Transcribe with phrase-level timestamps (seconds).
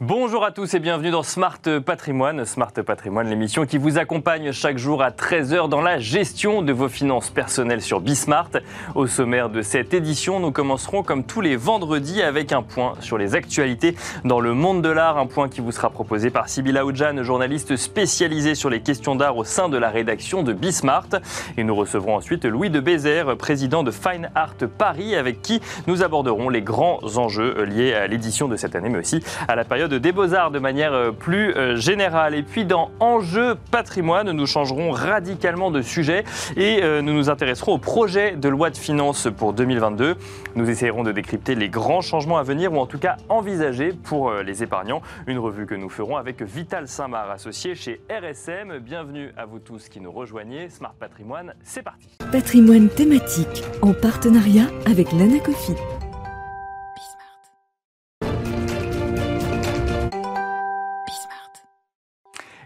[0.00, 2.44] Bonjour à tous et bienvenue dans Smart Patrimoine.
[2.44, 6.90] Smart Patrimoine, l'émission qui vous accompagne chaque jour à 13h dans la gestion de vos
[6.90, 8.50] finances personnelles sur Bismart.
[8.94, 13.16] Au sommaire de cette édition, nous commencerons comme tous les vendredis avec un point sur
[13.16, 15.16] les actualités dans le monde de l'art.
[15.16, 19.38] Un point qui vous sera proposé par Sybilla Oudjan, journaliste spécialisée sur les questions d'art
[19.38, 21.08] au sein de la rédaction de Bismart.
[21.56, 26.02] Et nous recevrons ensuite Louis de Bézère, président de Fine Art Paris, avec qui nous
[26.02, 29.85] aborderons les grands enjeux liés à l'édition de cette année, mais aussi à la période
[29.88, 32.34] de des Beaux-Arts de manière euh, plus euh, générale.
[32.34, 36.24] Et puis dans Enjeux patrimoine, nous changerons radicalement de sujet
[36.56, 40.16] et euh, nous nous intéresserons au projet de loi de finances pour 2022.
[40.54, 44.32] Nous essayerons de décrypter les grands changements à venir ou en tout cas envisagés pour
[44.32, 45.02] les épargnants.
[45.26, 48.78] Une revue que nous ferons avec Vital Saint-Marc, associé chez RSM.
[48.78, 50.68] Bienvenue à vous tous qui nous rejoignez.
[50.70, 52.08] Smart Patrimoine, c'est parti.
[52.32, 55.74] Patrimoine thématique en partenariat avec l'Anacofi.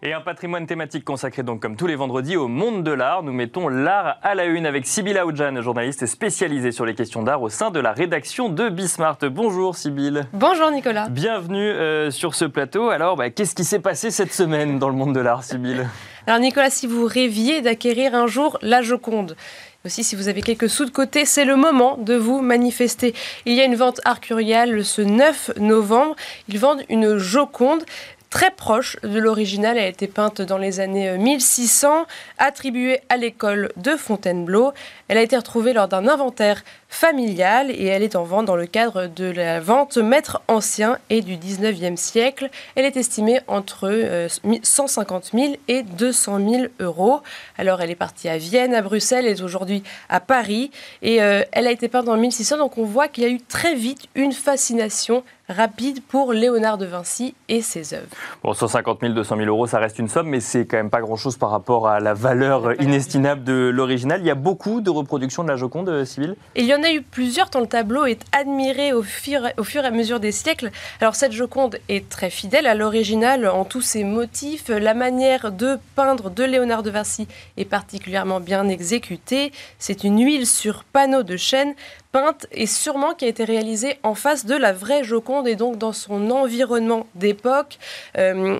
[0.02, 3.22] Et un patrimoine thématique consacré donc comme tous les vendredis au monde de l'art.
[3.22, 7.42] Nous mettons l'art à la une avec Sybille Aoudjan, journaliste spécialisée sur les questions d'art
[7.42, 9.18] au sein de la rédaction de Bismart.
[9.24, 10.22] Bonjour Sybille.
[10.32, 11.10] Bonjour Nicolas.
[11.10, 12.88] Bienvenue euh, sur ce plateau.
[12.88, 15.86] Alors bah, qu'est-ce qui s'est passé cette semaine dans le monde de l'art Sybille?
[16.26, 19.36] Alors Nicolas, si vous rêviez d'acquérir un jour la Joconde,
[19.84, 23.14] aussi, si vous avez quelques sous de côté, c'est le moment de vous manifester.
[23.46, 26.16] Il y a une vente arcuriale ce 9 novembre.
[26.48, 27.84] Ils vendent une Joconde
[28.30, 29.76] très proche de l'original.
[29.76, 32.04] Elle a été peinte dans les années 1600, euh,
[32.38, 34.72] attribuée à l'école de Fontainebleau.
[35.08, 38.66] Elle a été retrouvée lors d'un inventaire familial et elle est en vente dans le
[38.66, 42.50] cadre de la vente maître ancien et du 19e siècle.
[42.76, 44.18] Elle est estimée entre
[44.62, 47.20] 150 euh, 000 et 200 000 euros.
[47.58, 50.70] Alors elle est partie à Vienne, à Bruxelles, elle est aujourd'hui à Paris
[51.02, 53.40] et euh, elle a été peinte en 1600 donc on voit qu'il y a eu
[53.40, 58.06] très vite une fascination rapide pour Léonard de Vinci et ses œuvres.
[58.42, 61.00] Bon, 150 000, 200 000 euros, ça reste une somme, mais c'est quand même pas
[61.00, 64.20] grand-chose par rapport à la valeur inestimable de l'original.
[64.20, 66.92] Il y a beaucoup de reproductions de la Joconde, euh, civile Il y en a
[66.92, 70.32] eu plusieurs, tant le tableau est admiré au fur, au fur et à mesure des
[70.32, 70.70] siècles.
[71.00, 74.68] Alors cette Joconde est très fidèle à l'original en tous ses motifs.
[74.68, 79.52] La manière de peindre de Léonard de Vinci est particulièrement bien exécutée.
[79.78, 81.74] C'est une huile sur panneau de chêne
[82.12, 85.78] peinte et sûrement qui a été réalisée en face de la vraie Joconde et donc
[85.78, 87.78] dans son environnement d'époque.
[88.18, 88.58] Euh,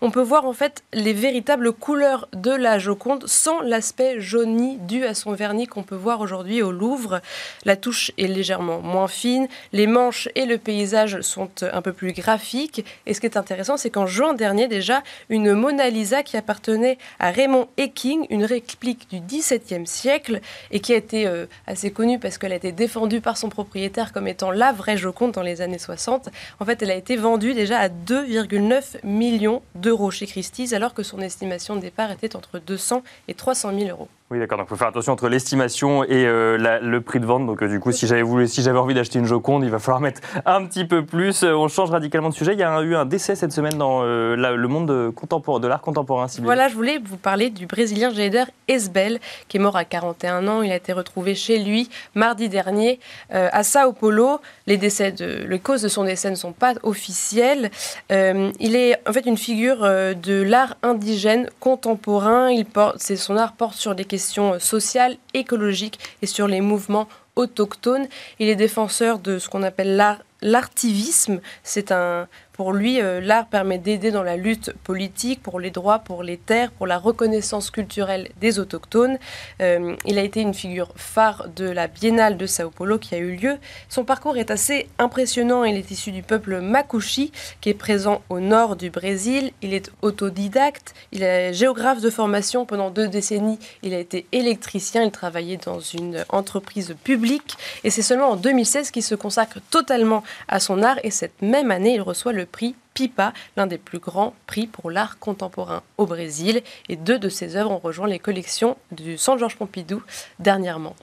[0.00, 5.04] on peut voir en fait les véritables couleurs de la Joconde sans l'aspect jauni dû
[5.04, 7.20] à son vernis qu'on peut voir aujourd'hui au Louvre.
[7.64, 12.12] La touche est légèrement moins fine, les manches et le paysage sont un peu plus
[12.12, 12.84] graphiques.
[13.06, 16.98] Et ce qui est intéressant, c'est qu'en juin dernier déjà, une Mona Lisa qui appartenait
[17.18, 20.40] à Raymond Ecking, une réplique du XVIIe siècle
[20.70, 23.48] et qui a été euh, assez connue parce que elle a été défendue par son
[23.48, 26.30] propriétaire comme étant la vraie Joconde dans les années 60.
[26.60, 31.02] En fait, elle a été vendue déjà à 2,9 millions d'euros chez Christie's, alors que
[31.02, 34.08] son estimation de départ était entre 200 et 300 000 euros.
[34.28, 34.58] Oui, d'accord.
[34.58, 37.46] Donc, il faut faire attention entre l'estimation et euh, le prix de vente.
[37.46, 39.78] Donc, euh, du coup, si j'avais voulu, si j'avais envie d'acheter une Joconde, il va
[39.78, 41.44] falloir mettre un petit peu plus.
[41.44, 42.54] Euh, on change radicalement de sujet.
[42.54, 46.26] Il y a eu un décès cette semaine dans le monde contemporain, de l'art contemporain.
[46.42, 50.62] Voilà, je voulais vous parler du Brésilien Jader Esbel, qui est mort à 41 ans.
[50.62, 52.98] Il a été retrouvé chez lui mardi dernier
[53.30, 54.40] à Sao Paulo.
[54.66, 57.70] Les décès, de, les causes de son décès ne sont pas officielles.
[58.10, 62.50] il est en fait une figure de l'art indigène contemporain.
[62.50, 66.62] Il porte, c'est son art porte sur des questions questions sociales, écologiques et sur les
[66.62, 68.08] mouvements autochtones.
[68.38, 69.94] Il est défenseur de ce qu'on appelle
[70.40, 71.42] l'artivisme.
[71.62, 75.98] C'est un, pour lui, euh, l'art permet d'aider dans la lutte politique pour les droits,
[75.98, 79.18] pour les terres, pour la reconnaissance culturelle des autochtones.
[79.60, 83.18] Euh, il a été une figure phare de la Biennale de Sao Paulo qui a
[83.18, 83.58] eu lieu.
[83.90, 85.64] Son parcours est assez impressionnant.
[85.64, 87.30] Il est issu du peuple Makushi
[87.60, 89.52] qui est présent au nord du Brésil.
[89.60, 90.94] Il est autodidacte.
[91.12, 93.58] Il est géographe de formation pendant deux décennies.
[93.82, 95.02] Il a été électricien.
[95.02, 97.54] Il travaillait dans une entreprise publique.
[97.84, 100.96] Et c'est seulement en 2016 qu'il se consacre totalement à son art.
[101.02, 104.90] Et cette même année, il reçoit le prix Pipa, l'un des plus grands prix pour
[104.90, 106.62] l'art contemporain au Brésil.
[106.88, 110.02] Et deux de ses œuvres ont rejoint les collections du Centre Georges Pompidou
[110.38, 110.96] dernièrement.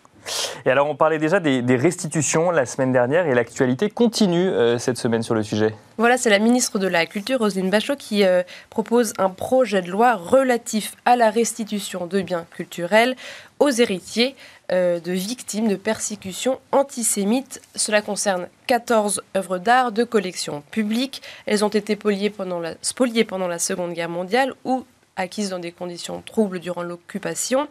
[0.66, 4.98] Et alors, on parlait déjà des, restitutions la semaine dernière et l'actualité continue euh, cette
[4.98, 5.74] semaine sur le sujet.
[5.98, 9.92] Voilà, c'est la ministre de la Culture, Roselyne Bachot, qui euh, propose un projet de
[9.92, 13.16] loi relatif à la restitution de biens culturels
[13.60, 14.36] aux héritiers
[14.72, 17.62] euh, de victimes de persécutions antisémites.
[17.76, 21.22] Cela concerne 14 œuvres d'art de collection publique.
[21.46, 24.86] Elles ont été spoliées pendant la, spoliées pendant la Seconde Guerre mondiale ou
[25.16, 27.68] acquises dans des conditions troubles durant l'occupation.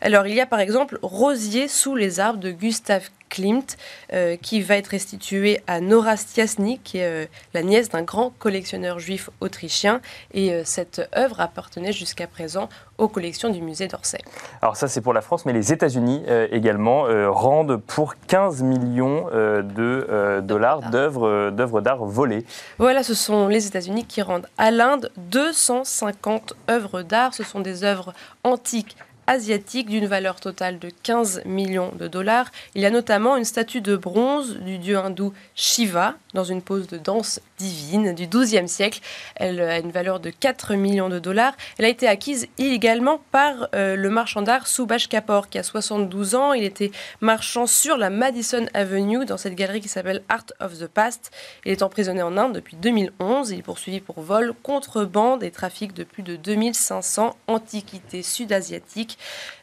[0.00, 3.76] Alors il y a par exemple Rosier sous les arbres de Gustave Klimt,
[4.12, 8.30] euh, qui va être restituée à Nora Stiasny, qui est euh, la nièce d'un grand
[8.38, 10.00] collectionneur juif autrichien.
[10.32, 12.68] Et euh, cette œuvre appartenait jusqu'à présent
[12.98, 14.18] aux collections du musée d'Orsay.
[14.62, 16.22] Alors ça c'est pour la France, mais les États-Unis
[16.52, 22.44] également rendent pour 15 millions de dollars d'œuvres d'art volées.
[22.78, 27.34] Voilà, ce sont les États-Unis qui rendent à l'Inde 250 œuvres d'art.
[27.34, 28.12] Ce sont des œuvres
[28.44, 32.50] antiques asiatique d'une valeur totale de 15 millions de dollars.
[32.74, 36.86] Il y a notamment une statue de bronze du dieu hindou Shiva dans une pose
[36.88, 39.00] de danse divine du XIIe siècle.
[39.36, 41.54] Elle a une valeur de 4 millions de dollars.
[41.78, 46.34] Elle a été acquise illégalement par euh, le marchand d'art Subhash Kapoor qui a 72
[46.34, 46.52] ans.
[46.52, 46.90] Il était
[47.20, 51.30] marchand sur la Madison Avenue dans cette galerie qui s'appelle Art of the Past.
[51.64, 53.50] Il est emprisonné en Inde depuis 2011.
[53.50, 59.13] Il est poursuivi pour vol, contrebande et trafic de plus de 2500 antiquités sud-asiatiques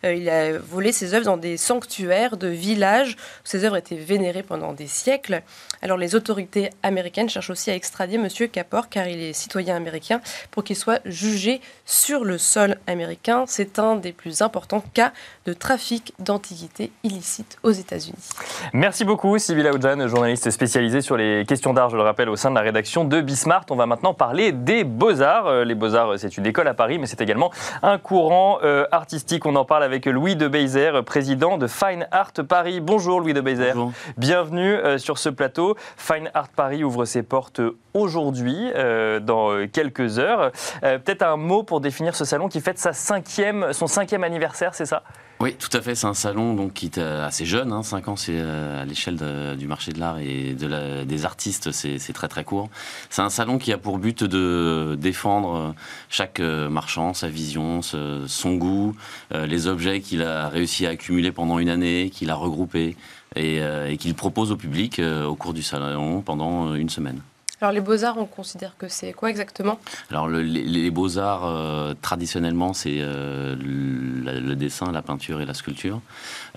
[0.04, 3.96] euh, il a volé ses œuvres dans des sanctuaires de villages où ses œuvres étaient
[3.96, 5.42] vénérées pendant des siècles.
[5.82, 8.28] Alors les autorités américaines cherchent aussi à extrader M.
[8.52, 10.22] Kapor car il est citoyen américain
[10.52, 13.46] pour qu'il soit jugé sur le sol américain.
[13.48, 15.14] C'est un des plus importants cas
[15.46, 18.30] de trafic d'antiquités illicites aux États-Unis.
[18.74, 22.50] Merci beaucoup Sybille Aoudjan, journaliste spécialisée sur les questions d'art, je le rappelle, au sein
[22.50, 23.66] de la rédaction de Bismart.
[23.70, 25.48] On va maintenant parler des beaux-arts.
[25.48, 27.52] Euh, les beaux-arts, c'est une école à Paris, mais c'est également
[27.82, 32.34] un courant euh, artistique on en parle avec Louis de Beyzer, président de Fine Art
[32.48, 32.80] Paris.
[32.80, 33.76] Bonjour Louis de Beyzer.
[34.18, 35.76] Bienvenue euh, sur ce plateau.
[35.98, 37.62] Fine Art Paris ouvre ses portes
[37.94, 40.52] aujourd'hui, euh, dans quelques heures.
[40.84, 44.74] Euh, peut-être un mot pour définir ce salon qui fête sa cinquième, son cinquième anniversaire,
[44.74, 45.04] c'est ça?
[45.42, 45.96] Oui, tout à fait.
[45.96, 47.72] C'est un salon donc, qui est assez jeune.
[47.74, 47.84] Hein.
[47.84, 49.18] 5 ans, c'est à l'échelle
[49.58, 52.70] du marché de l'art et de des artistes, c'est très très court.
[53.10, 55.76] C'est un salon qui a pour but de défendre
[56.10, 58.96] chaque marchand, sa vision, son goût,
[59.34, 62.96] euh, les objets qu'il a réussi à accumuler pendant une année, qu'il a regroupés
[63.36, 67.22] et, euh, qu'il propose au public euh, au cours du salon pendant une semaine.
[67.60, 69.80] Alors les beaux-arts, on considère que c'est quoi exactement?
[70.10, 76.02] Alors les, beaux-arts, traditionnellement, c'est le, dessin, la peinture et la sculpture.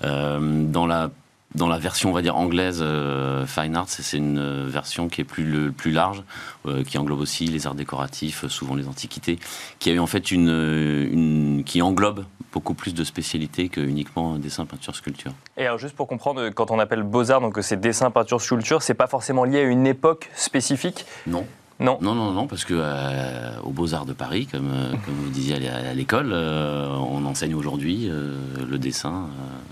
[0.01, 1.11] dans la
[1.55, 5.21] dans la version, on va dire, anglaise, euh, Fine Arts, c'est une euh, version qui
[5.21, 6.23] est plus, plus large,
[6.65, 9.39] euh, qui englobe aussi les arts décoratifs, souvent les antiquités,
[9.79, 14.37] qui a eu en fait une, une qui englobe beaucoup plus de spécialités que uniquement
[14.37, 15.31] dessin, peinture, sculpture.
[15.57, 18.93] Et alors juste pour comprendre, quand on appelle beaux-arts, donc c'est dessin, peinture, sculpture, c'est
[18.93, 21.05] pas forcément lié à une époque spécifique?
[21.27, 21.45] Non.
[21.79, 21.97] Non.
[22.01, 25.67] Non, non, non, parce que euh, aux Beaux-Arts de Paris, comme, euh, comme vous disiez
[25.69, 29.27] à l'école, euh, on enseigne aujourd'hui le dessin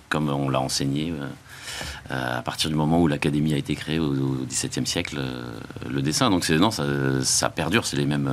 [0.09, 1.13] comme on l'a enseigné
[2.09, 4.13] à partir du moment où l'académie a été créée au,
[4.47, 5.19] XVIIe siècle,
[5.89, 6.29] le dessin.
[6.29, 6.85] Donc non, ça,
[7.23, 8.31] ça perdure, c'est les mêmes.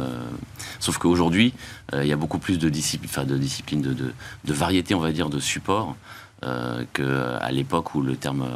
[0.78, 1.54] sauf qu'aujourd'hui,
[1.92, 4.12] il y a beaucoup plus de, discipline, de disciplines, de, de,
[4.44, 5.96] de variétés, on va dire, de supports.
[6.42, 8.48] qu'à l'époque où le terme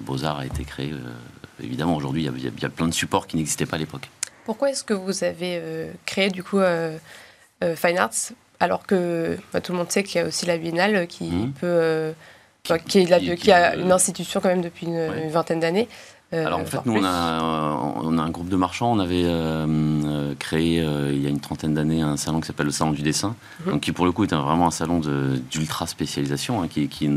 [0.00, 0.94] beaux-arts a été créé.
[1.62, 4.08] évidemment, aujourd'hui, il y, a plein de supports qui n'existaient pas à l'époque.
[4.48, 6.96] Pourquoi est-ce que vous avez euh, créé du coup euh,
[7.62, 10.56] euh, Fine Arts alors que bah, tout le monde sait qu'il y a aussi la
[10.56, 11.52] Biennale qui mmh.
[11.60, 12.14] peut,
[12.62, 13.06] qui,
[13.36, 15.88] qui, a une institution quand même depuis une vingtaine d'années.
[16.34, 17.40] Euh, Alors en fait, nous, on a,
[18.02, 18.92] on a, un groupe de marchands.
[18.92, 22.66] On avait euh, euh, créé il y a une trentaine d'années un salon qui s'appelle
[22.66, 23.34] le Salon du Dessin,
[23.64, 23.72] mhm.
[23.72, 25.00] donc qui pour le coup est vraiment un salon
[25.50, 27.08] d'ultra spécialisation, hein, qui, qui,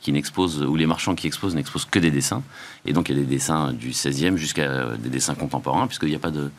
[0.00, 2.42] qui n'expose, où les marchands qui exposent n'exposent que des dessins.
[2.86, 6.14] Et donc il y a des dessins du 16e jusqu'à des dessins contemporains, puisqu'il n'y
[6.14, 6.52] a pas de.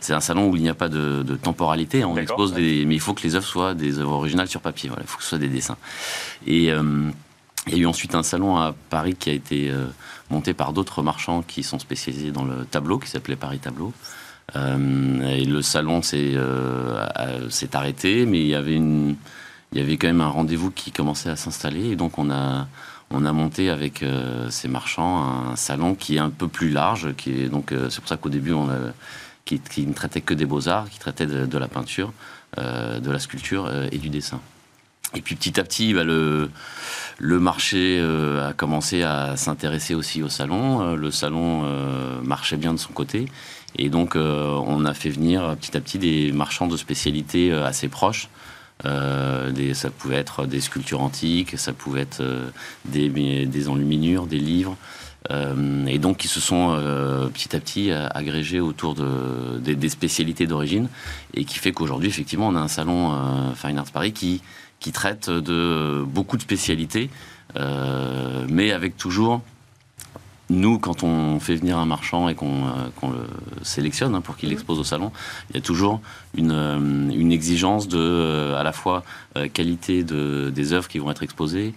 [0.00, 2.02] C'est un salon où il n'y a pas de, temporalité.
[2.04, 4.88] On expose des, mais il faut que les œuvres soient des œuvres originales sur papier.
[4.88, 5.76] Voilà, il faut que ce soit des dessins.
[6.46, 6.72] Et
[7.66, 9.72] il y a eu ensuite un salon à Paris qui a été
[10.30, 13.92] monté par d'autres marchands qui sont spécialisés dans le tableau, qui s'appelait Paris Tableau.
[14.56, 17.06] Euh, et le salon s'est euh,
[17.72, 19.16] arrêté, mais il y avait une,
[19.72, 22.66] il y avait quand même un rendez-vous qui commençait à s'installer, et donc on a
[23.14, 27.14] on a monté avec euh, ces marchands un salon qui est un peu plus large,
[27.16, 28.76] qui est donc c'est pour ça qu'au début on a,
[29.44, 32.12] qui, ne traitait que des beaux arts, qui traitait de, la peinture,
[32.56, 34.40] de la sculpture et du dessin.
[35.14, 36.50] Et puis petit à petit, bah, le,
[37.18, 40.80] le marché euh, a commencé à s'intéresser aussi au salon.
[40.82, 43.26] Euh, le salon euh, marchait bien de son côté.
[43.76, 48.28] Et donc, on a fait venir petit à petit des marchands de spécialités assez proches.
[48.84, 52.22] Ça pouvait être des sculptures antiques, ça pouvait être
[52.84, 54.76] des, enluminures, des livres.
[55.30, 56.78] et donc, qui se sont
[57.32, 60.90] petit à petit agrégés autour de, des, des spécialités d'origine.
[61.32, 64.42] Et qui fait qu'aujourd'hui, effectivement, on a un salon Fine Arts Paris qui
[64.82, 67.08] qui traite de beaucoup de spécialités,
[67.56, 69.40] euh, mais avec toujours
[70.50, 74.48] nous, quand on fait venir un marchand et qu'on euh, le sélectionne hein, pour qu'il
[74.48, 74.56] mhm.
[74.56, 75.12] expose au salon,
[75.48, 76.00] il y a toujours
[76.34, 76.76] une, euh,
[77.10, 79.04] une exigence de, à la fois
[79.54, 81.72] qualité de, des œuvres qui vont être exposées,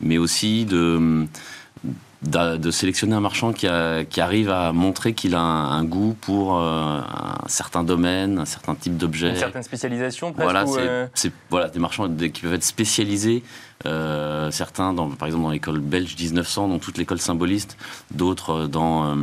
[0.00, 1.26] mais aussi de,
[2.22, 7.04] de sélectionner un marchand qui, arrive à montrer qu'il a un, goût pour un
[7.46, 9.30] certain domaine, un certain type d'objet.
[9.30, 13.42] Une certaine spécialisation, presque Voilà, c'est voilà, des marchands qui peuvent être spécialisés.
[13.84, 17.76] certains, dans, par exemple, dans l'école belge 1900, dans toute l'école symboliste,
[18.10, 19.14] d'autres dans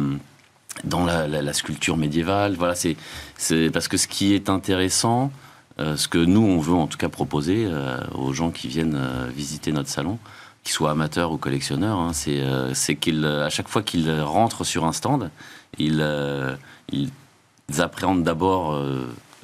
[0.84, 2.56] dans la, sculpture médiévale.
[2.56, 5.32] Voilà, c'est parce que ce qui est intéressant,
[5.80, 8.96] euh, ce que nous on veut en tout cas proposer euh, aux gens qui viennent
[8.98, 10.20] euh, visiter notre salon,
[10.66, 14.92] qu'ils soient amateurs ou collectionneurs, hein, c'est qu'ils à chaque fois qu'ils rentrent sur un
[14.92, 15.32] stand,
[15.78, 16.06] ils,
[16.92, 17.10] ils
[17.78, 18.78] appréhendent d'abord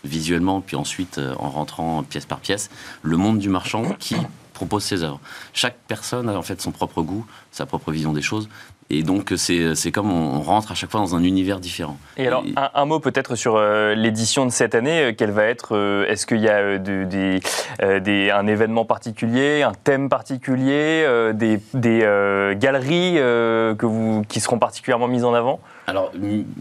[0.04, 2.70] visuellement, puis ensuite en rentrant pièce par pièce,
[3.04, 4.18] le monde du marchand qui
[4.62, 5.20] propose ses œuvres.
[5.54, 8.48] Chaque personne a en fait son propre goût, sa propre vision des choses.
[8.92, 11.98] Et donc, c'est comme on rentre à chaque fois dans un univers différent.
[12.18, 15.02] Et alors, un, mot peut-être sur euh, l'édition de cette année.
[15.02, 17.40] Euh, quelle va être euh, Est-ce qu'il y a des,
[18.02, 22.00] des, un événement particulier, un thème particulier, des, des
[22.60, 25.62] galeries que vous, qui seront particulièrement mises en avant?
[25.88, 26.12] Alors,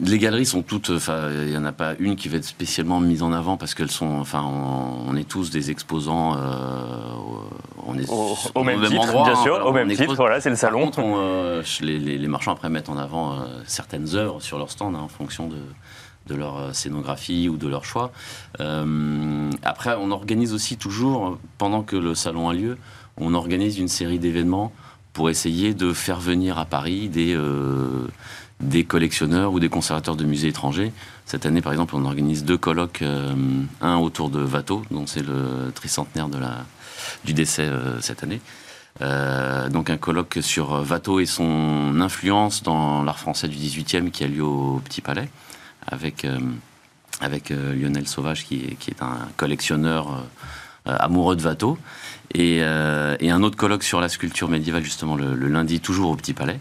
[0.02, 0.90] les galeries sont toutes.
[0.90, 3.74] Enfin, il n'y en a pas une qui va être spécialement mise en avant parce
[3.74, 4.18] qu'elles sont.
[4.18, 6.36] Enfin, on, est tous des exposants.
[6.36, 6.38] Euh,
[7.86, 8.08] on est
[8.54, 9.64] au, même, titre, endroit, bien sûr.
[9.64, 10.90] au même titre, voilà, c'est le salon.
[10.98, 13.36] Euh, les, marchands après mettent en avant euh,
[13.66, 15.58] certaines œuvres sur leur stand hein, en fonction de
[16.26, 18.12] de leur scénographie ou de leur choix.
[19.64, 22.78] après, on organise aussi toujours, pendant que le salon a lieu,
[23.16, 24.70] on organise une série d'événements
[25.12, 27.34] pour essayer de faire venir à Paris des,
[28.60, 30.92] des collectionneurs ou des conservateurs de musées étrangers.
[31.24, 33.32] Cette année, par exemple, on organise deux colloques, euh,
[33.80, 36.28] un autour de Watteau, dont c'est le tricentenaire
[37.24, 38.40] du décès euh, cette année.
[39.02, 44.24] Euh, donc un colloque sur Watteau et son influence dans l'art français du 18e qui
[44.24, 45.28] a lieu au Petit Palais,
[45.86, 46.26] avec,
[47.50, 50.24] Lionel Sauvage, qui est, un collectionneur
[50.84, 51.78] amoureux de Watteau.
[52.34, 56.60] Et, un autre colloque sur la sculpture médiévale, justement, le lundi, toujours au Petit Palais.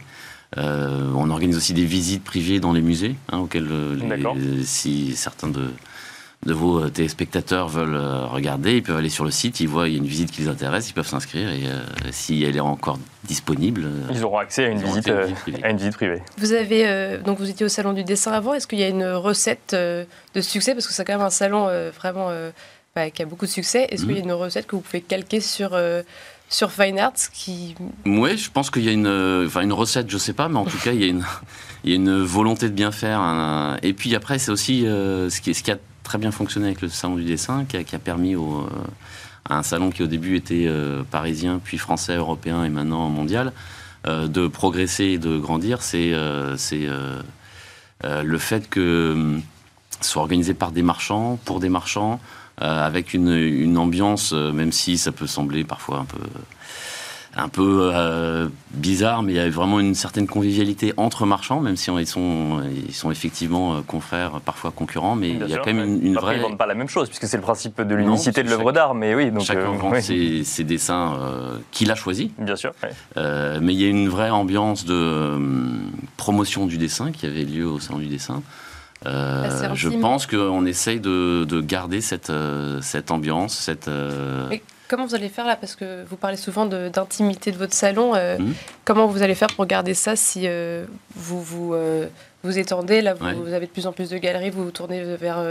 [0.57, 5.47] Euh, on organise aussi des visites privées dans les musées, hein, auxquelles euh, si certains
[5.47, 5.71] de,
[6.43, 9.95] vos euh, téléspectateurs veulent regarder, ils peuvent aller sur le site, ils voient il y
[9.95, 11.65] a une visite qui les intéresse, ils peuvent s'inscrire et
[12.11, 15.11] si elle est encore disponible, ils auront accès à une, visite,
[15.61, 16.23] à une visite privée.
[16.37, 18.55] Vous avez donc vous étiez au salon du dessin avant.
[18.55, 20.73] Est-ce qu'il y a une recette de succès?
[20.73, 22.31] Parce que c'est quand même un salon vraiment
[22.95, 23.87] bah, qui a beaucoup de succès.
[23.91, 24.29] Est-ce qu'il y a mhm.
[24.29, 25.77] une recette que vous pouvez calquer sur
[26.49, 27.75] sur Fine Arts qui...
[28.05, 30.65] Oui, je pense qu'il y a une, enfin une recette, je sais pas, mais en
[30.65, 31.23] tout cas, il y a une,
[31.83, 33.77] il y a une volonté de bien faire.
[33.83, 36.81] Et puis après, c'est aussi euh, ce, qui, ce qui a très bien fonctionné avec
[36.81, 38.69] le salon du dessin, qui a, permis au, euh,
[39.47, 43.53] à un salon qui au début était euh, parisien, puis français, européen et maintenant mondial,
[44.05, 45.83] de progresser et de grandir.
[45.83, 46.13] C'est
[48.03, 49.39] le fait que
[50.01, 54.71] soit organisé par des marchands, pour des marchands, euh, avec une, une ambiance, euh, même
[54.71, 56.19] si ça peut sembler parfois un peu
[57.35, 61.77] un peu euh, bizarre, mais il y a vraiment une certaine convivialité entre marchands, même
[61.77, 65.85] si ils sont, ils sont effectivement confrères, parfois concurrents, mais il y a quand même
[65.85, 66.35] une, une vraie.
[66.35, 68.71] Ils ne vendent pas la même chose, puisque c'est le principe de l'unicité de l'œuvre
[68.71, 69.31] d'art, mais oui.
[69.31, 71.17] Donc, chacun vend ses, dessins
[71.71, 72.29] qu'il a choisis.
[72.39, 72.73] Bien sûr.
[73.15, 75.39] mais il y a une vraie ambiance de
[76.17, 78.41] promotion du dessin qui avait lieu au Salon du dessin.
[79.05, 83.87] Euh, je pense qu'on essaye de, garder cette, euh, cette ambiance, cette.
[83.87, 84.49] Euh,
[84.87, 85.55] comment vous allez faire là?
[85.55, 88.13] Parce que vous parlez souvent d'intimité de, votre salon.
[88.13, 88.53] Hmm.
[88.85, 90.47] Comment vous allez faire pour garder ça si
[91.15, 91.75] vous vous,
[92.43, 93.01] vous étendez?
[93.01, 95.43] Là, vous, avez de plus en plus de galeries, vous vous tournez vers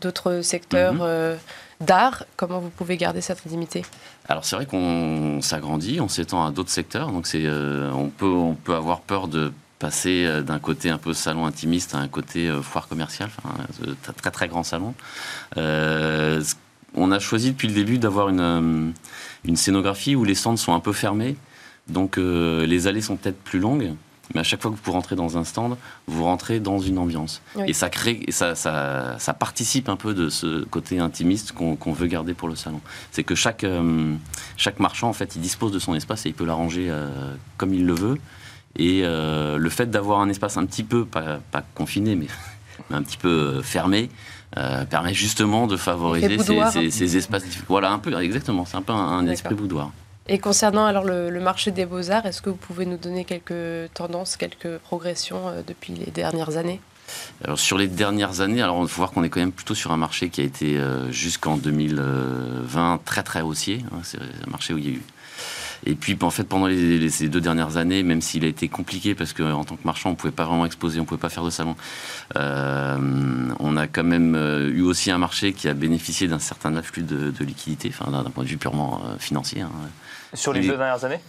[0.00, 1.36] d'autres secteurs hmm.
[1.80, 2.24] d'art.
[2.36, 3.82] Comment vous pouvez garder cette intimité?
[4.26, 8.54] Alors c'est vrai qu'on s'agrandit, on s'étend à d'autres secteurs, donc c'est on peut on
[8.54, 12.48] peut avoir peur de passer euh, d'un côté un peu salon intimiste à un côté
[12.48, 13.54] euh, foire commerciale, enfin,
[13.86, 14.94] euh, très très grand salon.
[15.56, 18.92] on a choisi depuis le début d'avoir une,
[19.44, 21.36] une scénographie où les stands sont un peu fermés,
[21.88, 23.92] donc les allées sont peut-être plus longues.
[24.32, 25.76] Mais à chaque fois que vous rentrez dans un stand,
[26.06, 27.42] vous rentrez dans une ambiance.
[27.66, 32.06] Et ça crée, ça, ça, ça, participe un peu de ce côté intimiste qu'on veut
[32.06, 32.80] garder pour le salon.
[33.10, 33.66] C'est que chaque,
[34.56, 36.90] chaque marchand, en fait, il dispose de son espace et il peut l'arranger
[37.58, 38.18] comme il le veut.
[38.76, 41.40] Et euh, le fait d'avoir un espace un petit peu, pas,
[41.74, 42.26] confiné, mais,
[42.90, 44.10] un petit peu euh, fermé,
[44.56, 46.38] euh, permet justement de favoriser
[46.90, 47.44] ces, espaces.
[47.68, 49.90] Voilà, un peu, exactement, c'est un peu un, esprit boudoir.
[50.26, 54.36] Et concernant alors le, marché des beaux-arts, est-ce que vous pouvez nous donner quelques tendances,
[54.36, 56.80] quelques progressions depuis les dernières années?
[57.44, 59.92] Alors sur les dernières années, alors il faut voir qu'on est quand même plutôt sur
[59.92, 63.84] un marché qui a été jusqu'en 2020 très très haussier.
[63.92, 63.98] Hein.
[64.02, 65.02] c'est un marché où il y a eu
[65.86, 69.14] et puis, en fait, pendant les, ces deux dernières années, même s'il a été compliqué
[69.14, 71.50] parce qu'en tant que marchand, on pouvait pas vraiment exposer, on pouvait pas faire de
[71.50, 71.76] salon,
[72.36, 72.96] euh,
[73.58, 77.02] on a quand même euh, eu aussi un marché qui a bénéficié d'un certain afflux
[77.02, 79.60] de, de liquidités, enfin, d'un point de vue purement euh, financier.
[79.60, 79.70] Hein.
[80.32, 81.20] Sur les deux dernières années?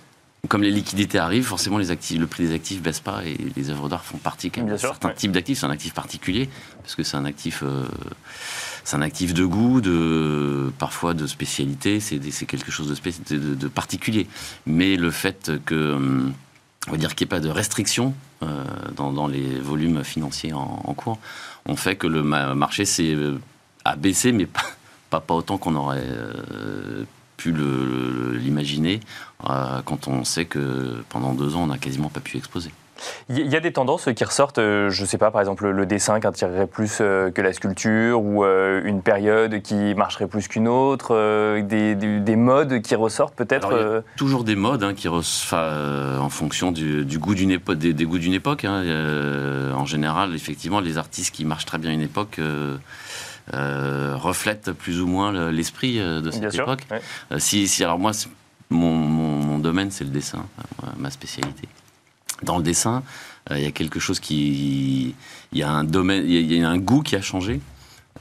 [0.48, 3.70] comme les liquidités arrivent, forcément les actifs, le prix des actifs baisse pas et les
[3.70, 5.16] œuvres d'art font partie quand même certains ouais.
[5.16, 5.60] types d'actifs.
[5.60, 6.50] C'est un actif particulier
[6.82, 7.86] parce que c'est un actif, euh,
[8.86, 9.82] c'est un actif de goût,
[10.78, 12.00] parfois de spécialité.
[12.00, 12.88] C'est quelque chose
[13.30, 14.28] de, particulier.
[14.66, 16.32] Mais le fait que
[16.88, 18.14] on dire qu'il n'y ait pas de restriction
[18.44, 18.64] euh,
[18.96, 21.18] dans, les volumes financiers en, cours,
[21.66, 23.40] on fait que le ma- marché s'est, euh,
[23.86, 24.48] a baissé, mais
[25.10, 27.06] pas, autant qu'on aurait euh,
[27.38, 27.54] pu
[28.38, 29.00] l'imaginer
[29.40, 32.72] quand on sait que pendant deux ans, on n'a quasiment pas pu exposer.
[33.30, 35.86] Il y- a des tendances qui ressortent, euh, je ne sais pas, par exemple le
[35.86, 40.48] dessin qui attirerait plus euh, que la sculpture, ou euh, une période qui marcherait plus
[40.48, 41.14] qu'une autre,
[41.62, 44.04] des, des- des modes qui ressortent peut-être.
[44.16, 48.06] Toujours des modes hein, qui enfin, en fonction du, du goût d'une époque, des, des
[48.06, 48.66] goûts d'une époque.
[48.66, 48.84] hein.
[48.86, 52.78] Euh, en général, effectivement, les artistes qui marchent très bien une époque euh,
[53.54, 56.64] euh, reflètent plus ou moins le- l'esprit de cette bien sûr.
[56.64, 56.86] époque.
[56.92, 57.40] ouais.
[57.40, 58.12] Si, si- alors moi,
[58.70, 60.46] mon, mon- mon domaine, c'est le dessin,
[60.98, 61.68] ma spécialité.
[62.44, 63.04] Dans le dessin,
[63.52, 65.16] euh, il y a quelque chose qui,
[65.54, 67.62] il y a un domaine, il y a- un goût qui a changé.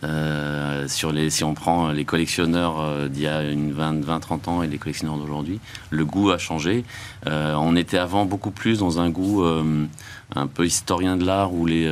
[0.02, 4.21] Euh, sur les, si on prend les collectionneurs euh, d'il y a une 20, 20,
[4.21, 6.85] 30 ans et les collectionneurs d'aujourd'hui, le goût a changé.
[7.26, 11.88] On était avant beaucoup plus dans un goût un peu historien de l'art où les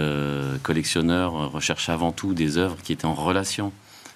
[0.63, 3.73] collectionneurs recherchaient avant tout des œuvres qui étaient en relation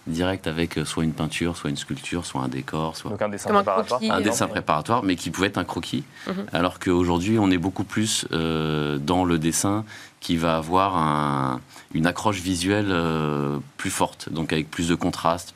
[0.06, 3.28] directe avec euh, soit une peinture, soit une sculpture, soit un décor, soit Donc un
[3.28, 3.98] dessin Comme un préparatoire.
[4.00, 4.30] croquis, un exemple.
[4.30, 6.04] dessin préparatoire, mais qui pouvait être un croquis.
[6.28, 6.46] Mhm.
[6.52, 9.84] Alors qu'aujourd'hui, on est beaucoup plus euh, dans le dessin
[10.20, 11.60] qui va avoir un-
[11.94, 15.54] une accroche visuelle euh, plus forte, donc avec plus de contraste,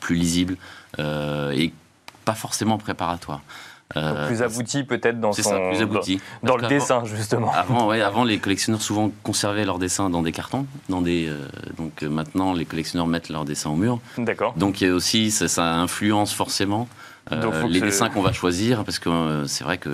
[0.00, 0.56] plus lisible
[0.98, 1.72] euh, et
[2.24, 3.40] pas forcément préparatoire.
[3.94, 6.20] Donc Euh, plus abouti peut-être dans son ça, plus abouti.
[6.42, 7.50] dans, le dessin justement.
[7.54, 10.66] Avant, ouais, avant, les collectionneurs souvent conservaient leurs dessins dans des cartons.
[10.90, 11.38] Dans des, euh,
[11.78, 13.98] donc euh, maintenant, les collectionneurs mettent leurs dessins au mur.
[14.18, 14.52] D'accord.
[14.56, 16.86] Donc il y a aussi, ça, ça influence forcément
[17.32, 19.90] euh, les dessins qu'on va choisir, parce que euh, c'est vrai que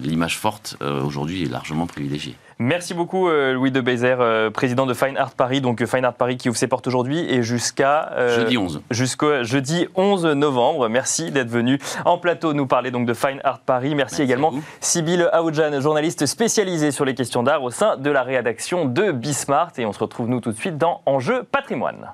[0.00, 2.36] l'image forte euh, aujourd'hui est largement privilégiée.
[2.60, 5.60] Merci beaucoup Louis de Bézère, président de Fine Art Paris.
[5.60, 8.80] Donc Fine Art Paris qui ouvre ses portes aujourd'hui et jusqu'à Jeudi 11.
[8.90, 10.88] jusqu'au jeudi 11 novembre.
[10.88, 13.94] Merci d'être venu en plateau nous parler donc de Fine Art Paris.
[13.94, 14.52] Merci, Merci également.
[14.80, 19.70] Sybille Aoudjan, journaliste spécialisée sur les questions d'art au sein de la rédaction de Bismart.
[19.78, 22.08] Et on se retrouve nous tout de suite dans Enjeu patrimoine.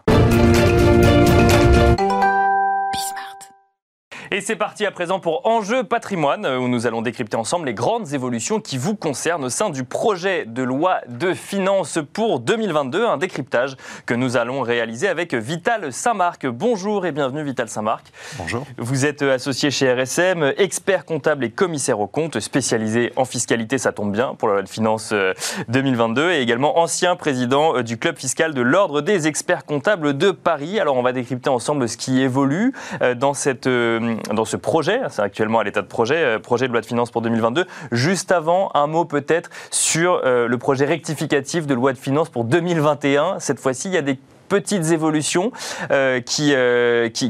[4.30, 8.12] Et c'est parti à présent pour Enjeu patrimoine, où nous allons décrypter ensemble les grandes
[8.14, 13.16] évolutions qui vous concernent au sein du projet de loi de finances pour 2022, un
[13.18, 16.46] décryptage que nous allons réaliser avec Vital Saint-Marc.
[16.46, 18.06] Bonjour et bienvenue Vital Saint-Marc.
[18.38, 18.66] Bonjour.
[18.78, 23.92] Vous êtes associé chez RSM, expert comptable et commissaire aux comptes, spécialisé en fiscalité, ça
[23.92, 25.34] tombe bien pour la loi de finances euh,
[25.68, 30.30] 2022, et également ancien président euh, du club fiscal de l'Ordre des experts comptables de
[30.30, 30.80] Paris.
[30.80, 35.00] Alors on va décrypter ensemble ce qui évolue euh, dans, cette, euh, dans ce projet,
[35.10, 37.66] c'est actuellement à l'état de projet, euh, projet de loi de finances pour 2022.
[37.92, 42.44] Juste avant, un mot peut-être sur euh, le projet rectificatif de loi de finances pour
[42.44, 43.38] 2021.
[43.38, 45.52] Cette fois-ci, il y a des petites évolutions
[45.90, 46.54] euh, qui,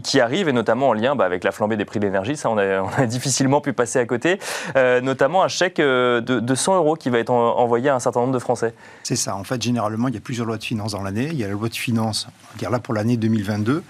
[0.02, 2.36] qui, arrivent, et notamment en lien bah, avec la flambée des prix de l'énergie.
[2.36, 4.38] Ça, on a, difficilement pu passer à côté.
[4.74, 8.20] Notamment un chèque de, de 100 euros qui va être en- envoyé à un certain
[8.20, 8.74] nombre de Français.
[9.04, 9.36] C'est ça.
[9.36, 11.28] En fait, généralement, il y a plusieurs lois de finances dans l'année.
[11.30, 13.82] Il y a la loi de finances, on va dire là pour l'année 2022, hein,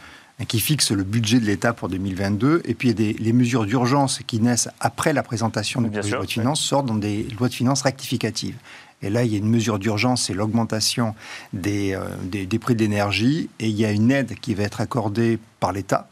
[0.49, 2.63] qui fixe le budget de l'État pour 2022.
[2.65, 5.91] Et puis, il y a des, les mesures d'urgence qui naissent après la présentation du
[5.91, 8.57] projet de loi de finances sortent dans des lois de finances rectificatives.
[9.03, 11.15] Et là, il y a une mesure d'urgence, c'est l'augmentation
[11.53, 13.49] des, euh, des, des prix de l'énergie.
[13.61, 16.09] Et il y a une aide qui va être accordée par l'État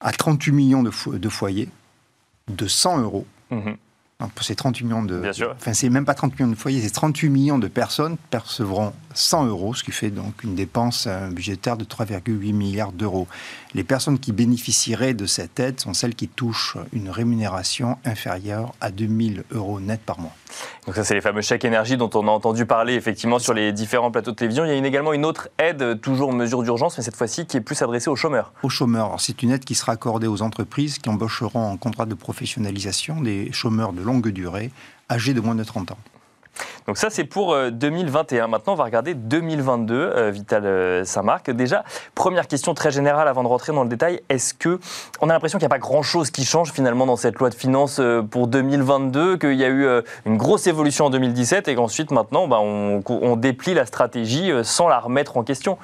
[0.00, 1.68] à 38 millions de, fo- de foyers
[2.48, 3.26] de 100 euros.
[3.50, 3.76] Mhm.
[4.34, 5.20] Pour ces 38 millions de.
[5.20, 5.54] Bien sûr.
[5.56, 9.46] Enfin, c'est même pas 30 millions de foyers, c'est 38 millions de personnes percevront 100
[9.46, 13.28] euros, ce qui fait donc une dépense euh, budgétaire de 3,8 milliards d'euros.
[13.74, 18.90] Les personnes qui bénéficieraient de cette aide sont celles qui touchent une rémunération inférieure à
[18.90, 20.34] 2000 euros net par mois.
[20.86, 23.72] Donc ça, c'est les fameux chèques énergie dont on a entendu parler effectivement sur les
[23.72, 24.64] différents plateaux de télévision.
[24.64, 27.56] Il y a également une autre aide, euh, toujours mesure d'urgence, mais cette fois-ci qui
[27.56, 28.52] est plus adressée aux chômeurs.
[28.62, 32.14] Aux chômeurs, c'est une aide qui sera accordée aux entreprises qui embaucheront en contrat de
[32.14, 34.70] professionnalisation des chômeurs de longue durée
[35.10, 35.98] âgés de moins de 30 ans.
[36.88, 38.46] Donc ça, c'est pour euh, 2021.
[38.46, 41.50] Maintenant, on va regarder 2022, euh, Vital euh, Saint-Marc.
[41.50, 44.22] Déjà, première question très générale avant de rentrer dans le détail.
[44.30, 44.80] Est-ce que
[45.20, 47.54] on a l'impression qu'il n'y a pas grand-chose qui change finalement dans cette loi de
[47.54, 51.74] finances euh, pour 2022, qu'il y a eu euh, une grosse évolution en 2017 et
[51.74, 55.76] qu'ensuite, maintenant, bah, on, déplie la stratégie euh, sans la remettre en question?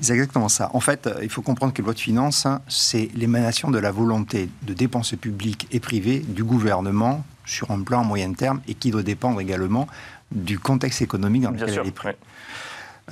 [0.00, 0.70] C'est exactement ça.
[0.72, 3.78] En fait, euh, il faut comprendre que la loi de finances, hein, c'est l'émanation de
[3.78, 8.60] la volonté de dépenses publiques et privées du gouvernement sur un plan à moyen terme
[8.68, 9.88] et qui doit dépendre également
[10.32, 11.82] du contexte économique dans Bien lequel sûr.
[11.82, 12.14] elle est prise.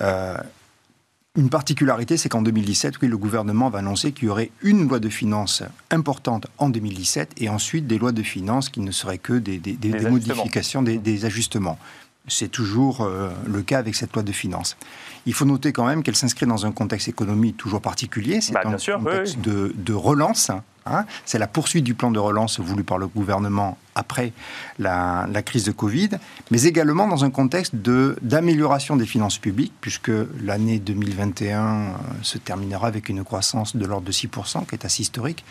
[0.00, 0.36] Euh,
[1.36, 4.98] Une particularité, c'est qu'en 2017, oui, le gouvernement va annoncer qu'il y aurait une loi
[4.98, 9.34] de finances importante en 2017 et ensuite des lois de finances qui ne seraient que
[9.34, 11.78] des, des, des, des modifications, des, ajustements.
[12.28, 14.76] C'est toujours euh, le cas avec cette loi de finances.
[15.26, 18.40] Il faut noter quand même qu'elle s'inscrit dans un contexte économique toujours particulier.
[18.40, 20.50] C'est bah, un contexte De, de, relance
[20.86, 21.04] Hein.
[21.26, 24.32] c'est la poursuite du plan de relance voulu par le gouvernement après
[24.78, 26.10] la, crise de Covid,
[26.50, 32.86] mais également dans un contexte d'amélioration des finances publiques, puisque l'année 2021 euh, se terminera
[32.86, 35.44] avec une croissance de l'ordre de 6%, qui est assez historique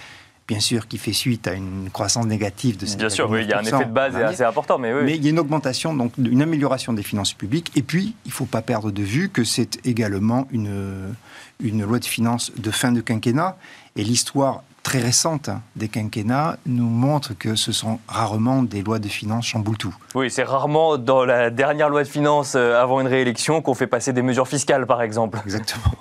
[0.49, 3.53] bien sûr, qui fait suite à une croissance négative de Bien sûr, oui, il y
[3.53, 5.01] a un effet de base assez important, mais oui.
[5.05, 7.71] Mais il y a une augmentation, donc une amélioration des finances publiques.
[7.75, 11.13] Et puis, il ne faut pas perdre de vue que c'est également une,
[11.59, 13.57] une loi de finances de fin de quinquennat.
[13.95, 19.07] Et l'histoire très récente des quinquennats nous montre que ce sont rarement des lois de
[19.07, 19.95] finances chamboule tout.
[20.15, 23.85] Oui, c'est rarement dans la dernière loi de finances euh, avant une réélection qu'on fait
[23.87, 25.37] passer des mesures fiscales, par exemple.
[25.45, 25.93] Exactement.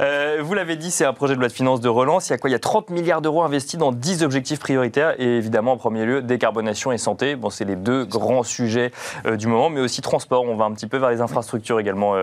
[0.00, 2.28] Euh, vous l'avez dit, c'est un projet de loi de finances de relance.
[2.28, 2.50] Il y a quoi?
[2.50, 6.04] Il y a 30 milliards d'euros investis dans 10 objectifs prioritaires et évidemment, en premier
[6.04, 7.36] lieu, décarbonation et santé.
[7.36, 8.92] Bon, c'est les deux grands sujets
[9.26, 10.44] euh, du moment, mais aussi transport.
[10.44, 12.14] On va un petit peu vers les infrastructures également,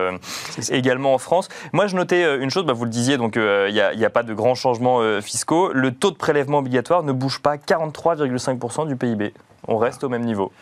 [0.70, 1.48] également en France.
[1.72, 4.22] Moi, je notais une chose, bah, vous le disiez, donc il n'y a, a, pas
[4.22, 5.70] de grands changements fiscaux.
[5.72, 9.32] Le taux de prélèvement obligatoire ne bouge pas 43,5% du PIB.
[9.68, 10.52] On reste au même niveau.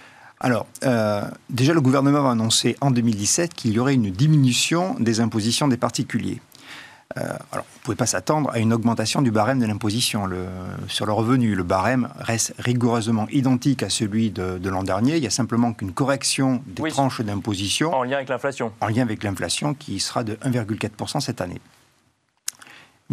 [0.40, 5.20] Alors, euh, déjà, le gouvernement a annoncé en 2017 qu'il y aurait une diminution des
[5.20, 6.40] impositions des particuliers.
[7.16, 7.20] Euh,
[7.52, 10.28] alors, on ne pouvait pas s'attendre à une augmentation du barème de l'imposition
[10.88, 11.54] sur le revenu.
[11.54, 15.16] Le barème reste rigoureusement identique à celui de, l'an dernier.
[15.16, 17.94] Il y a simplement qu'une correction des tranches d'imposition.
[17.94, 18.72] En lien avec l'inflation.
[18.80, 21.60] En lien avec l'inflation qui sera de 1,4% cette année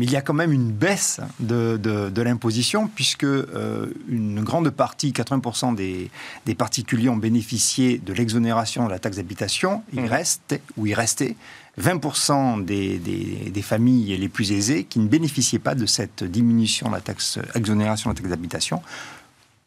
[0.01, 4.71] mais il y a quand même une baisse de, de, l'imposition, puisque euh, une grande
[4.71, 6.09] partie, 80% des,
[6.47, 9.83] des, particuliers ont bénéficié de l'exonération de la taxe d'habitation.
[9.93, 10.05] Il mmh.
[10.05, 11.35] reste, ou il restait,
[11.79, 16.89] 20% des, des, des, familles les plus aisées qui ne bénéficiaient pas de cette diminution
[16.89, 18.81] de la taxe, exonération de la taxe d'habitation.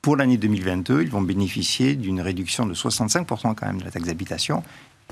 [0.02, 4.06] Pour l'année 2022, ils vont bénéficier d'une réduction de 65% quand même de la taxe
[4.06, 4.64] d'habitation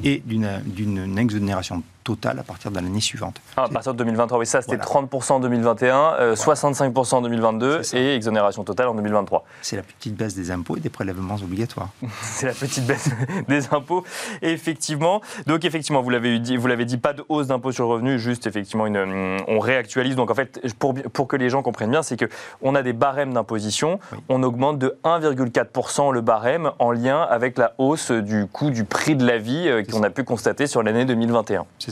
[0.03, 3.41] et d'une exonération totale à partir de l'année suivante.
[3.57, 8.15] Ah, à partir de 2023, oui, ça c'était 30% en 2021, 65% en 2022 et
[8.15, 9.45] exonération totale en 2023.
[9.63, 11.91] C'est la petite baisse des impôts et des prélèvements obligatoires.
[12.23, 13.11] C'est la petite baisse
[13.49, 14.05] des impôts,
[14.41, 15.21] effectivement.
[15.47, 18.19] Donc effectivement, vous l'avez dit, vous l'avez dit, pas de hausse d'impôt sur le revenu,
[18.19, 20.17] juste effectivement une, on réactualise.
[20.17, 22.27] Donc en fait, pour, pour que les gens comprennent bien, c'est que
[22.61, 27.75] on a des barèmes d'imposition, on augmente de 1,4% le barème en lien avec la
[27.79, 31.05] hausse du coût du prix de la vie euh, qu'on a pu constater sur l'année
[31.05, 31.65] 2021.
[31.79, 31.92] C'est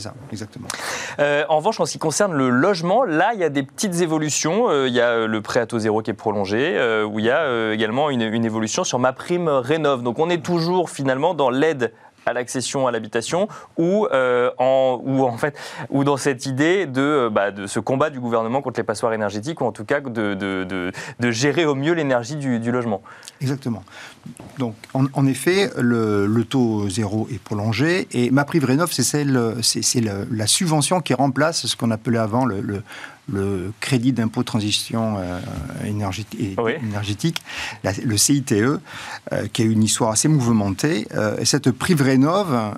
[1.19, 4.01] Euh, en revanche, en ce qui concerne le logement, là, il y a des petites
[4.01, 4.69] évolutions.
[4.69, 7.25] Euh, il y a euh, le prêt à taux zéro qui est prolongé, où il
[7.25, 10.03] y a également une, une, évolution sur ma prime rénov.
[10.03, 11.93] Donc on est toujours finalement dans l'aide
[12.25, 15.57] à l'accession à l'habitation ou, euh, en, ou en fait
[15.89, 19.13] ou dans cette idée de, euh, bah, de ce combat du gouvernement contre les passoires
[19.13, 23.01] énergétiques ou en tout cas de, de, de, gérer au mieux l'énergie du, du, logement.
[23.41, 23.83] Exactement.
[24.57, 30.01] Donc en, effet le, taux zéro est prolongé et ma prime rénov c'est celle c'est
[30.01, 32.83] la subvention qui remplace ce qu'on appelait avant le
[33.79, 35.39] crédit d'impôt transition euh,
[35.85, 37.41] énergétique,
[38.03, 38.79] le CITE, euh,
[39.53, 41.07] qui a une histoire assez mouvementée.
[41.13, 42.75] Euh, et cette prive rénov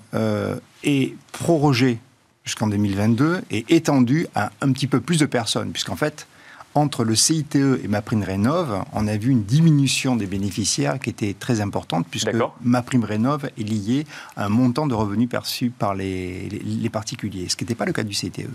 [0.84, 2.00] est prorogée
[2.46, 6.28] jusqu'en 2022 et étendue à un petit peu plus de personnes, puisqu'en fait,
[6.76, 11.62] entre le CITE et MaPrimeRénov, on a vu une diminution des bénéficiaires qui était très
[11.62, 12.32] importante, puisque
[12.64, 14.06] MaPrimeRénov est lié
[14.36, 17.94] à un montant de revenus perçus par les, les, particuliers, ce qui n'était pas le
[17.94, 18.48] cas du CITE.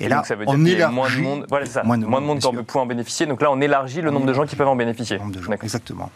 [0.00, 0.94] Et, là, ça veut dire on élargit...
[0.94, 1.82] moins de monde, voilà, ça.
[1.82, 3.26] Moins de, moins de monde qui peut en bénéficier.
[3.26, 5.18] Donc là, on élargit le nombre de gens qui peuvent en bénéficier.
[5.62, 6.10] Exactement.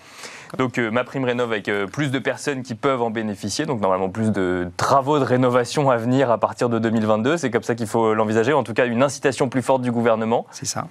[0.56, 3.80] Donc euh, ma prime rénov avec euh, plus de personnes qui peuvent en bénéficier, donc
[3.80, 7.74] normalement plus de travaux de rénovation à venir à partir de 2022, c'est comme ça
[7.74, 10.46] qu'il faut l'envisager, en tout cas une incitation plus forte du gouvernement.
[10.50, 10.88] C'est ça.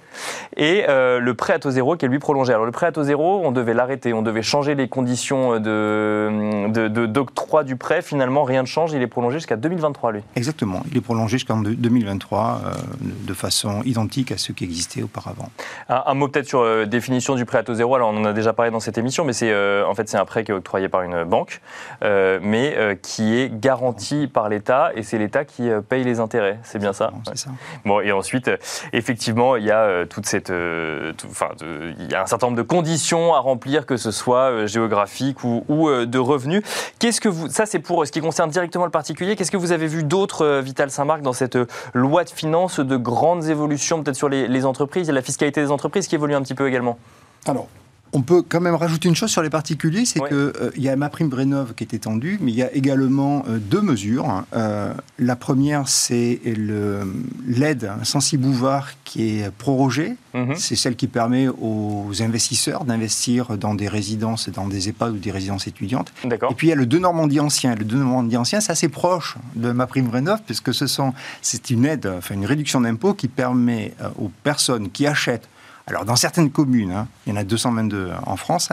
[0.56, 2.52] Et euh, le prêt à taux zéro qui est lui prolongé.
[2.52, 7.06] Alors le prêt à taux zéro, on devait l'arrêter, on devait changer les conditions de,
[7.06, 10.20] d'octroi du prêt, finalement rien ne change, il est prolongé jusqu'à 2023 lui.
[10.36, 12.60] Exactement, il est prolongé jusqu'en 2023
[13.00, 15.50] de façon identique à ce qui existait auparavant.
[15.88, 18.32] Un, un mot peut-être sur définition du prêt à taux zéro, alors on en a
[18.32, 20.54] déjà parlé dans cette émission, mais c'est euh, en fait, c'est un prêt qui est
[20.54, 21.60] octroyé par une banque,
[22.02, 26.58] euh, mais euh, qui est garanti par l'État et c'est l'État qui paye les intérêts.
[26.62, 27.50] C'est bien ça, ça.
[27.84, 28.50] Bon, et ensuite,
[28.92, 33.34] effectivement, il y a toute cette, enfin, il y a un certain nombre de conditions
[33.34, 36.62] à remplir, que ce soit géographique ou, de revenus.
[36.98, 39.36] Qu'est-ce que vous, ça, c'est pour ce qui concerne directement le particulier.
[39.36, 41.58] Qu'est-ce que vous avez vu d'autre, Vital Saint-Marc, dans cette
[41.94, 45.70] loi de finances, de grandes évolutions peut-être sur les, les entreprises, et la fiscalité des
[45.70, 46.98] entreprises qui évolue un petit peu également?
[47.46, 47.68] Alors,
[48.12, 50.28] On peut quand même rajouter une chose sur les particuliers, c'est Oui.
[50.74, 53.58] qu'il y a ma prime Brénov qui est étendue, mais il y a également euh,
[53.58, 54.44] deux mesures.
[54.54, 56.40] Euh, la première, c'est
[57.46, 60.16] l'aide Sensi-Bouvard qui est prorogée.
[60.34, 60.54] Mhm.
[60.56, 65.30] C'est celle qui permet aux investisseurs d'investir dans des résidences, dans des EHPAD ou des
[65.30, 66.12] résidences étudiantes.
[66.24, 67.74] Et puis il y a le De Normandie ancien.
[67.74, 70.86] Le De Normandie ancien, c'est assez proche de ma prime Rénov, puisque ce
[71.42, 75.48] c'est une aide, enfin une réduction d'impôt qui permet euh, aux personnes qui achètent,
[75.88, 78.68] alors dans certaines communes, hein, il y en a 222 en France,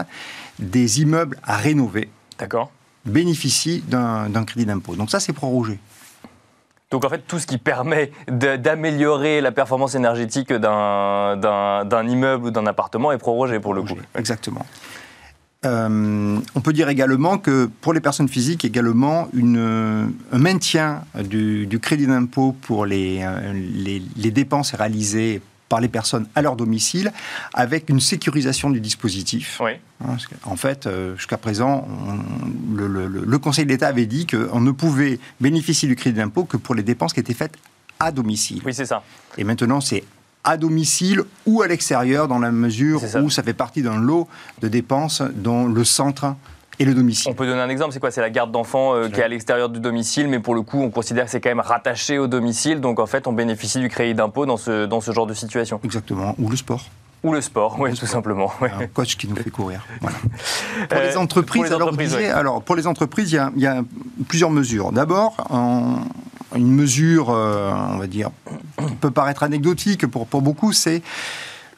[0.58, 2.70] des immeubles à rénover, D'accord.
[3.04, 4.94] bénéficient d'un d'un crédit d'impôt.
[4.96, 5.78] Donc ça, c'est prorogé.
[6.92, 12.06] Donc en fait, tout ce qui permet de- d'améliorer la performance énergétique d'un- d'un d'un
[12.06, 13.96] immeuble ou d'un appartement est prorogé pour le coup.
[14.14, 14.64] Exactement.
[15.64, 21.66] Euh, on peut dire également que pour les personnes physiques, également une, un maintien du,
[21.66, 26.56] du crédit d'impôt pour les, euh, les, les dépenses réalisées par les personnes à leur
[26.56, 27.12] domicile,
[27.54, 29.60] avec une sécurisation du dispositif.
[29.62, 29.72] Oui.
[30.04, 34.26] Hein, En fait, euh, jusqu'à présent, on- le, le- le- le Conseil d'État avait dit
[34.26, 37.54] qu'on ne pouvait bénéficier du crédit d'impôt que pour les dépenses qui étaient faites
[37.98, 38.62] à domicile.
[38.64, 39.02] Oui, c'est ça.
[39.38, 40.04] Et maintenant, c'est
[40.44, 43.20] à domicile ou à l'extérieur, dans la mesure ça.
[43.20, 44.28] où ça fait partie d'un lot
[44.60, 46.36] de dépenses dont le centre
[46.78, 47.30] et le domicile.
[47.30, 48.10] On peut donner un exemple, c'est quoi?
[48.10, 50.80] C'est la garde d'enfants euh, qui est à l'extérieur du domicile, mais pour le coup,
[50.82, 53.88] on considère que c'est quand même rattaché au domicile, donc en fait, on bénéficie du
[53.88, 55.80] crédit d'impôt dans ce, dans ce genre de situation.
[55.84, 56.34] Exactement.
[56.38, 56.84] Ou le sport.
[57.24, 58.52] Ou le sport, oui, tout simplement.
[58.60, 58.70] ouais.
[58.70, 59.84] Un coach qui nous fait courir.
[60.00, 60.16] Voilà.
[60.88, 62.30] Pour Euh, les entreprises, pour les alors, entreprises, disiez- oui.
[62.30, 63.82] alors, pour les entreprises, il y a, il y a
[64.28, 64.92] plusieurs mesures.
[64.92, 65.34] D'abord,
[66.54, 68.30] une mesure, euh, on va dire,
[68.86, 71.02] qui peut paraître anecdotique pour, pour beaucoup, c'est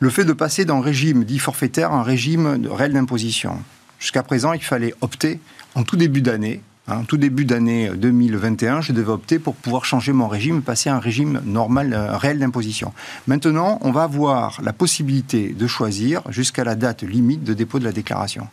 [0.01, 3.59] le fait de passer d'un régime dit forfaitaire à un régime de réel d'imposition.
[3.99, 5.41] Jusqu'à présent, il fallait opter
[5.75, 6.61] en tout début d'année.
[6.87, 10.97] hein, tout début d'année 2021, je devais opter pour pouvoir changer mon régime, passer à
[10.97, 12.93] un régime normal, euh, réel d'imposition.
[13.27, 17.85] Maintenant, on va avoir la possibilité de choisir jusqu'à la date limite de dépôt de
[17.85, 18.47] la déclaration.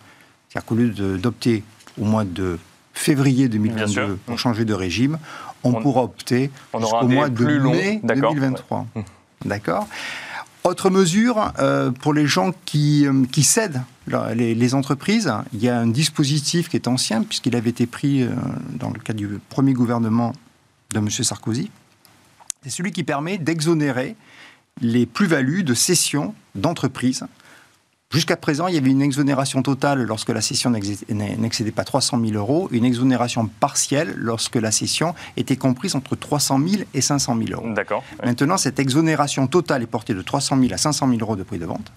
[0.49, 1.63] C'est-à-dire qu'au lieu d'opter
[1.99, 2.57] au mois de
[2.93, 4.17] février Bien 2022 sûr.
[4.25, 5.17] pour changer de régime,
[5.63, 8.87] on, On- pourra opter jusqu'au mois de plus mai d'accord, 2023.
[9.45, 9.87] D'accord
[10.63, 15.69] autre mesure, euh, pour les gens qui, euh, qui cèdent les, les entreprises, il y
[15.69, 18.29] a un dispositif qui est ancien, puisqu'il avait été pris euh,
[18.73, 20.33] dans le cadre du premier gouvernement
[20.93, 21.09] de M.
[21.09, 21.71] Sarkozy.
[22.63, 24.15] C'est celui qui permet d'exonérer
[24.81, 27.25] les plus-values de cession d'entreprises.
[28.11, 32.33] Jusqu'à présent, il y avait une exonération totale lorsque la cession n'excédait pas 300 000
[32.33, 37.59] euros, une exonération partielle lorsque la cession était comprise entre 300 000 et 500 000
[37.59, 37.73] euros.
[37.73, 38.03] D'accord.
[38.23, 41.57] Maintenant, cette exonération totale est portée de 300 000 à 500 000 euros de prix
[41.57, 41.91] de vente.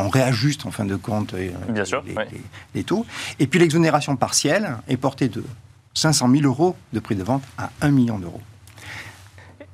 [0.00, 2.28] On réajuste en fin de compte euh, Bien les, sûr, les- ouais.
[2.32, 2.40] les-
[2.74, 3.04] les taux.
[3.38, 5.44] Et puis l'exonération partielle est portée de
[5.94, 8.40] 500 000 euros de prix de vente à 1 million d'euros.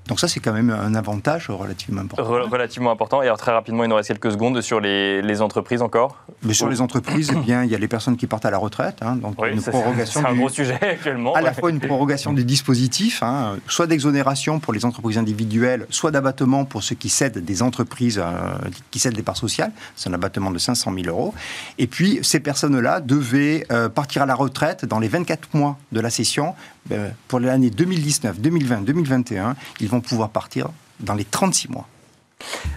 [0.07, 2.23] Donc ça, c'est quand même un avantage relativement important.
[2.31, 3.23] Re- relativement important.
[3.23, 6.19] Et alors très rapidement, il nous reste quelques secondes sur les, les entreprises encore.
[6.43, 8.59] Mais sur les entreprises, eh bien, il y a les personnes qui partent à la
[8.59, 11.33] retraite, hein, donc Oui, une prorogation c'est un gros sujet actuellement.
[11.35, 16.11] à la fois une prorogation du dispositif, hein, soit d'exonération pour les entreprises individuelles, soit
[16.11, 18.55] d'abattement pour ceux qui cèdent des entreprises euh,
[18.91, 19.73] qui cèdent des parts sociales.
[19.97, 21.33] C'est un abattement de 500 000 euros.
[21.79, 26.01] Et puis, ces personnes-là devaient euh, partir à la retraite dans les 24 mois de
[26.01, 26.55] la session.
[26.93, 30.69] Euh, pour l'année 2019, 2020, 2021, ils vont pouvoir partir
[31.01, 31.89] dans les 36 mois.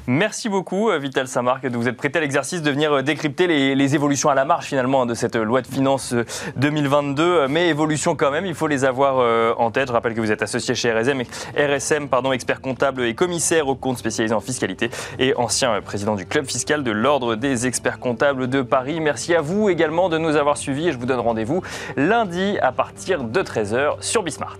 [0.07, 3.47] Merci beaucoup, euh, Vital Samark, de vous être prêté à l'exercice de venir euh, décrypter
[3.47, 6.25] les, évolutions à la marge finalement hein, de cette euh, loi de finances euh,
[6.55, 7.23] 2022.
[7.23, 9.17] Euh, Mais évolutions quand même, il faut les avoir
[9.59, 9.87] en tête.
[9.87, 13.97] Je rappelle que vous êtes associé chez RSM, pardon, expert comptable et commissaire aux comptes
[13.97, 18.61] spécialisé en fiscalité et ancien président du club fiscal de l'Ordre des experts comptables de
[18.61, 18.99] Paris.
[18.99, 21.61] Merci à vous également de nous avoir suivis et je vous donne rendez-vous
[21.95, 24.57] lundi à partir de 13h sur Bismart.